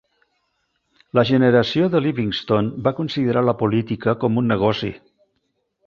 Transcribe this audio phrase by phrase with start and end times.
[1.19, 4.95] La generació de Livingston va considerar la política com un negoci.